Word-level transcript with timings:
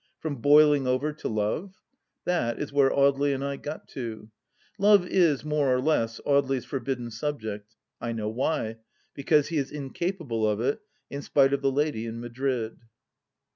From 0.19 0.37
Boiling 0.37 0.87
over 0.87 1.13
to 1.13 1.27
Love 1.27 1.61
1 1.63 1.73
That 2.25 2.59
is 2.59 2.73
where 2.73 2.89
Audely 2.89 3.35
and 3.35 3.45
I 3.45 3.55
got 3.55 3.87
to. 3.89 4.31
Love 4.79 5.05
is, 5.05 5.45
more 5.45 5.71
or 5.71 5.79
less, 5.79 6.19
Audely's 6.25 6.65
forbidden 6.65 7.11
subject. 7.11 7.75
I 8.01 8.11
know 8.11 8.27
why: 8.29 8.77
because 9.13 9.49
he 9.49 9.57
is 9.57 9.69
incapable 9.69 10.49
of 10.49 10.59
it, 10.59 10.79
in 11.11 11.21
spite 11.21 11.53
of 11.53 11.61
the 11.61 11.71
lady 11.71 12.07
in 12.07 12.19
Madrid. 12.19 12.79